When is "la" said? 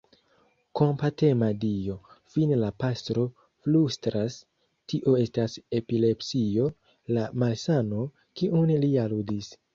2.61-2.69, 7.19-7.29